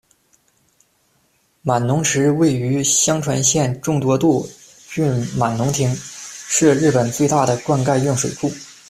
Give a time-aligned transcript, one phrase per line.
[1.61, 4.49] 满浓池位于香川县仲多度
[4.89, 8.51] 郡满浓町，是日本最大的灌溉用水库。